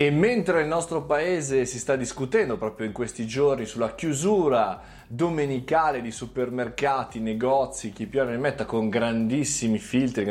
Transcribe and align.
E 0.00 0.12
mentre 0.12 0.60
il 0.60 0.68
nostro 0.68 1.02
paese 1.02 1.66
si 1.66 1.80
sta 1.80 1.96
discutendo 1.96 2.56
proprio 2.56 2.86
in 2.86 2.92
questi 2.92 3.26
giorni 3.26 3.66
sulla 3.66 3.96
chiusura 3.96 4.80
domenicale 5.08 6.00
di 6.00 6.12
supermercati, 6.12 7.18
negozi, 7.18 7.90
chi 7.90 8.06
più 8.06 8.22
ne 8.22 8.36
metta 8.36 8.64
con 8.64 8.88
grandissimi 8.90 9.80
filtri, 9.80 10.24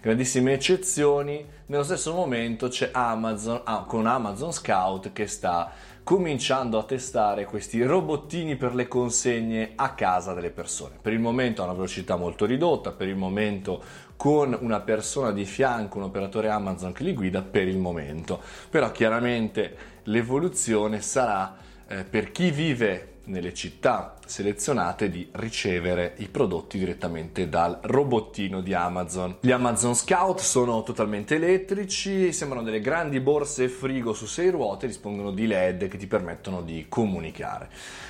grandissime 0.00 0.54
eccezioni, 0.54 1.44
nello 1.66 1.82
stesso 1.82 2.14
momento 2.14 2.68
c'è 2.68 2.88
Amazon 2.92 3.60
ah, 3.64 3.84
con 3.86 4.06
Amazon 4.06 4.50
Scout 4.50 5.12
che 5.12 5.26
sta 5.26 5.70
cominciando 6.02 6.78
a 6.78 6.84
testare 6.84 7.44
questi 7.44 7.82
robottini 7.82 8.56
per 8.56 8.74
le 8.74 8.88
consegne 8.88 9.72
a 9.76 9.92
casa 9.92 10.32
delle 10.32 10.50
persone. 10.50 10.96
Per 11.00 11.12
il 11.12 11.20
momento 11.20 11.60
a 11.60 11.66
una 11.66 11.74
velocità 11.74 12.16
molto 12.16 12.46
ridotta, 12.46 12.92
per 12.92 13.08
il 13.08 13.16
momento 13.16 13.82
con 14.16 14.56
una 14.60 14.80
persona 14.80 15.32
di 15.32 15.44
fianco, 15.44 15.98
un 15.98 16.04
operatore 16.04 16.48
Amazon 16.48 16.92
che 16.92 17.04
li 17.04 17.12
guida 17.12 17.42
per 17.42 17.68
il 17.68 17.78
momento. 17.78 18.40
Però 18.70 18.90
chiaramente 18.90 19.76
l'evoluzione 20.04 21.02
sarà 21.02 21.56
eh, 21.86 22.04
per 22.04 22.32
chi 22.32 22.50
vive 22.50 23.18
nelle 23.30 23.54
città 23.54 24.16
selezionate 24.26 25.08
di 25.08 25.28
ricevere 25.32 26.14
i 26.18 26.28
prodotti 26.28 26.78
direttamente 26.78 27.48
dal 27.48 27.78
robottino 27.82 28.60
di 28.60 28.74
Amazon. 28.74 29.36
Gli 29.40 29.52
Amazon 29.52 29.94
Scout 29.94 30.40
sono 30.40 30.82
totalmente 30.82 31.36
elettrici, 31.36 32.32
sembrano 32.32 32.64
delle 32.64 32.80
grandi 32.80 33.20
borse 33.20 33.68
frigo 33.68 34.12
su 34.12 34.26
sei 34.26 34.50
ruote, 34.50 34.86
dispongono 34.86 35.30
di 35.30 35.46
LED 35.46 35.88
che 35.88 35.96
ti 35.96 36.06
permettono 36.06 36.60
di 36.60 36.86
comunicare. 36.88 37.68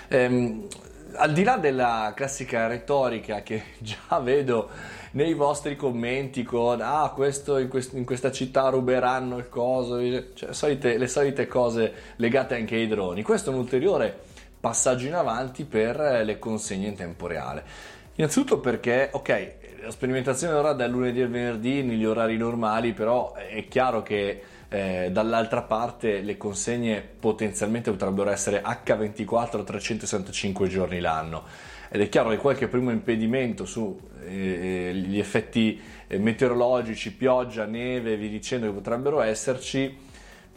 Ehm, 0.09 0.67
al 1.15 1.33
di 1.33 1.43
là 1.43 1.57
della 1.57 2.13
classica 2.15 2.67
retorica 2.67 3.43
che 3.43 3.63
già 3.79 4.19
vedo 4.21 4.69
nei 5.13 5.35
vostri 5.35 5.75
commenti 5.75 6.45
con 6.45 6.81
ah 6.81 7.11
questo 7.13 7.59
in, 7.59 7.69
quest- 7.69 7.95
in 7.95 8.05
questa 8.05 8.31
città 8.31 8.69
ruberanno 8.69 9.39
il 9.39 9.49
coso, 9.49 9.99
cioè 10.35 10.53
solite, 10.53 10.97
le 10.97 11.09
solite 11.09 11.49
cose 11.49 11.93
legate 12.17 12.55
anche 12.55 12.77
ai 12.77 12.87
droni, 12.87 13.23
questo 13.23 13.51
è 13.51 13.53
un 13.53 13.59
ulteriore 13.59 14.29
passaggio 14.61 15.07
in 15.07 15.15
avanti 15.15 15.65
per 15.65 16.23
le 16.25 16.39
consegne 16.39 16.89
in 16.89 16.95
tempo 16.95 17.27
reale. 17.27 17.65
Innanzitutto 18.17 18.61
perché, 18.61 19.09
ok, 19.11 19.55
la 19.83 19.91
sperimentazione 19.91 20.53
ora 20.53 20.75
dal 20.75 20.91
lunedì 20.91 21.23
al 21.23 21.31
venerdì 21.31 21.83
negli 21.83 22.05
orari 22.05 22.37
normali, 22.37 22.93
però 22.93 23.33
è 23.33 23.67
chiaro 23.67 24.03
che 24.03 24.43
eh, 24.69 25.09
dall'altra 25.11 25.63
parte 25.63 26.21
le 26.21 26.37
consegne 26.37 27.01
potenzialmente 27.01 27.91
potrebbero 27.91 28.31
essere 28.31 28.63
H24 28.63 29.65
365 29.65 30.69
giorni 30.69 31.01
l'anno 31.01 31.43
ed 31.93 32.01
è 32.01 32.09
chiaro 32.09 32.31
che 32.31 32.37
qualche 32.37 32.69
primo 32.69 32.93
impedimento 32.93 33.65
sugli 33.65 33.99
eh, 34.29 35.19
effetti 35.19 35.81
eh, 36.07 36.19
meteorologici, 36.19 37.13
pioggia, 37.13 37.65
neve 37.65 38.17
vi 38.17 38.29
dicendo 38.29 38.67
che 38.67 38.73
potrebbero 38.73 39.21
esserci 39.23 40.09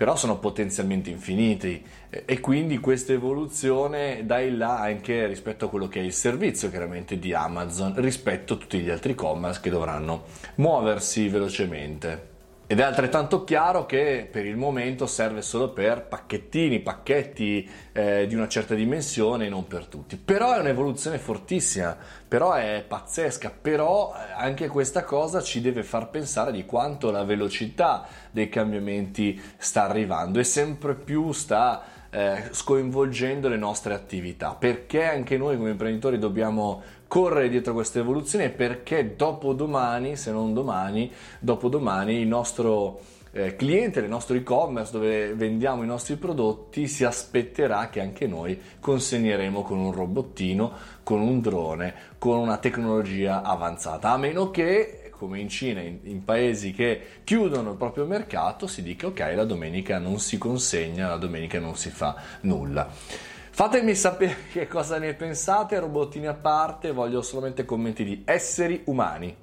però 0.04 0.18
sono 0.18 0.38
potenzialmente 0.38 1.10
infiniti 1.10 1.82
e 2.10 2.42
quindi 2.42 2.78
questa 2.80 3.14
evoluzione 3.14 4.26
dà 4.26 4.42
il 4.42 4.58
là 4.58 4.82
anche 4.82 5.28
rispetto 5.28 5.64
a 5.64 5.70
quello 5.70 5.88
che 5.88 6.02
è 6.02 6.04
il 6.04 6.12
servizio 6.12 6.70
chiaramente 6.70 7.18
di 7.18 7.34
Amazon 7.34 7.94
rispetto 7.96 8.56
a 8.56 8.58
tutti 8.58 8.80
gli 8.80 8.90
altri 8.90 9.14
e-commerce 9.14 9.62
che 9.62 9.70
dovranno 9.70 10.26
muoversi 10.56 11.30
velocemente. 11.30 12.33
Ed 12.74 12.80
è 12.80 12.84
altrettanto 12.84 13.44
chiaro 13.44 13.86
che 13.86 14.28
per 14.32 14.48
il 14.48 14.58
momento 14.58 15.06
serve 15.06 15.44
solo 15.44 15.74
per 15.74 16.08
pacchettini, 16.08 16.80
pacchetti 16.80 17.70
eh, 17.92 18.26
di 18.26 18.34
una 18.34 18.48
certa 18.48 18.74
dimensione, 18.74 19.48
non 19.48 19.68
per 19.68 19.86
tutti. 19.86 20.18
Però 20.18 20.56
è 20.56 20.58
un'evoluzione 20.58 21.20
fortissima, 21.20 21.96
però 22.28 22.54
è 22.54 22.84
pazzesca, 22.88 23.54
però 23.62 24.16
eh, 24.16 24.32
anche 24.36 24.70
questa 24.70 25.04
cosa 25.04 25.40
ci 25.44 25.62
deve 25.62 25.84
far 25.84 26.10
pensare 26.10 26.52
di 26.52 26.66
quanto 26.66 27.12
la 27.12 27.24
velocità 27.24 28.08
dei 28.32 28.50
cambiamenti 28.50 29.40
sta 29.58 29.84
arrivando 29.84 30.40
e 30.40 30.44
sempre 30.44 30.96
più 30.96 31.32
sta 31.32 31.84
eh, 32.14 32.44
sconvolgendo 32.52 33.50
le 33.50 33.58
nostre 33.58 33.96
attività. 33.96 34.56
Perché 34.58 35.04
anche 35.04 35.36
noi 35.36 35.58
come 35.58 35.72
imprenditori 35.72 36.20
dobbiamo 36.20 36.82
correre 37.08 37.50
dietro 37.50 37.74
questa 37.74 38.00
evoluzione? 38.00 38.50
Perché 38.50 39.16
dopodomani, 39.16 40.16
se 40.16 40.32
non 40.32 40.54
domani, 40.54 41.12
dopodomani 41.40 42.20
il 42.20 42.28
nostro 42.28 43.00
eh, 43.32 43.56
cliente 43.56 44.00
del 44.00 44.12
nostro 44.12 44.36
e-commerce 44.36 44.92
dove 44.92 45.34
vendiamo 45.34 45.82
i 45.82 45.88
nostri 45.88 46.18
prodotti 46.18 46.88
si 46.88 47.04
aspetterà 47.04 47.90
che 47.90 48.00
anche 48.00 48.28
noi 48.28 48.62
consegneremo 48.80 49.64
con 49.64 49.80
un 49.80 49.92
robottino, 49.92 50.72
con 51.02 51.20
un 51.20 51.42
drone, 51.42 51.94
con 52.20 52.38
una 52.38 52.58
tecnologia 52.58 53.42
avanzata, 53.42 54.12
a 54.12 54.18
meno 54.18 54.52
che 54.52 55.03
come 55.24 55.40
in 55.40 55.48
Cina, 55.48 55.80
in, 55.80 56.00
in, 56.04 56.26
paesi 56.26 56.74
che 56.74 57.22
chiudono 57.24 57.72
il 57.72 57.78
proprio 57.78 58.06
mercato, 58.06 58.68
si 58.68 58.84
dica 58.84 59.08
ok, 59.08 59.20
la 59.34 59.46
domenica 59.46 59.98
non 59.98 60.20
si 60.20 60.38
consegna, 60.38 61.08
la 61.08 61.16
domenica 61.16 61.60
non 61.60 61.78
si 61.78 61.90
fa 61.90 62.22
nulla. 62.42 62.90
Fatemi 62.92 63.96
sapere 63.96 64.36
che 64.52 64.68
cosa 64.68 64.98
ne 64.98 65.14
pensate, 65.14 65.80
robottini 65.80 66.28
a 66.28 66.34
parte, 66.34 66.92
voglio 66.92 67.22
solamente 67.22 67.64
commenti 67.64 68.04
di 68.04 68.24
esseri 68.26 68.82
umani, 68.86 69.34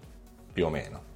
più 0.52 0.66
o 0.66 0.68
meno. 0.68 1.09